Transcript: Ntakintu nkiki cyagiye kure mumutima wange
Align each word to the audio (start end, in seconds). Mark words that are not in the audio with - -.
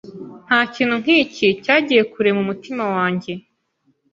Ntakintu 0.45 0.95
nkiki 1.03 1.47
cyagiye 1.63 2.01
kure 2.11 2.29
mumutima 2.37 2.83
wange 2.95 3.33